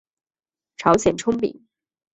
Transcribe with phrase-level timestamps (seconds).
[0.77, 1.67] 朝鲜葱饼。